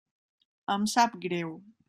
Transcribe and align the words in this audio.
Em 0.77 0.89
sap 0.95 1.15
greu. 1.27 1.55